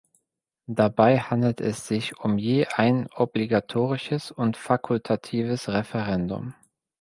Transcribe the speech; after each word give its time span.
Dabei 0.65 1.19
handelte 1.19 1.63
es 1.63 1.87
sich 1.87 2.17
um 2.17 2.39
je 2.39 2.65
ein 2.65 3.05
obligatorisches 3.13 4.31
und 4.31 4.57
fakultatives 4.57 5.69
Referendum. 5.69 6.55